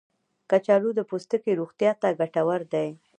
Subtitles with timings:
[0.49, 2.89] کچالو د پوستکي روغتیا ته ګټور دی.